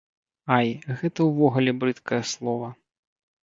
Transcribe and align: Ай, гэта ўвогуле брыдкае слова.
Ай, 0.55 0.69
гэта 1.01 1.29
ўвогуле 1.29 1.77
брыдкае 1.85 2.23
слова. 2.33 2.75